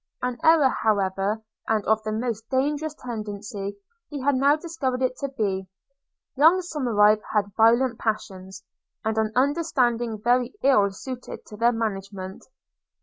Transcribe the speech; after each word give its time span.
–An 0.23 0.39
error 0.43 0.69
however, 0.81 1.43
and 1.67 1.85
of 1.85 2.01
the 2.01 2.11
most 2.11 2.49
dangerous 2.49 2.95
tendency, 2.95 3.77
he 4.09 4.19
had 4.19 4.33
now 4.33 4.55
discovered 4.55 5.03
it 5.03 5.15
to 5.17 5.27
be; 5.29 5.67
young 6.35 6.59
Somerive 6.63 7.21
had 7.35 7.53
violent 7.55 7.99
passions, 7.99 8.63
and 9.05 9.15
an 9.19 9.31
understanding 9.35 10.19
very 10.19 10.55
ill 10.63 10.89
suited 10.89 11.45
to 11.45 11.55
their 11.55 11.71
management. 11.71 12.43